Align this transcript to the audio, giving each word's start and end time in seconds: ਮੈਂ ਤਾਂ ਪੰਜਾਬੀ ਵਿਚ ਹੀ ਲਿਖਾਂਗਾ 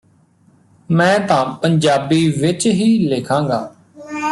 ਮੈਂ 0.89 1.19
ਤਾਂ 1.19 1.45
ਪੰਜਾਬੀ 1.53 2.27
ਵਿਚ 2.31 2.65
ਹੀ 2.67 2.97
ਲਿਖਾਂਗਾ 3.07 3.59